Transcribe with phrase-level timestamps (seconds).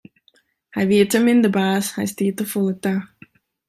[0.75, 2.93] Hy wie te min de baas, hy stie te folle ta.